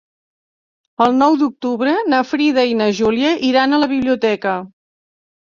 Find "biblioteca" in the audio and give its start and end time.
3.95-4.57